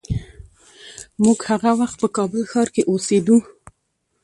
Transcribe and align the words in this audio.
موږ 1.23 1.39
هغه 1.49 1.71
وخت 1.79 1.95
په 2.01 2.07
کابل 2.17 2.41
ښار 2.51 2.67
کې 2.75 2.81
اوسېدو. 2.91 3.37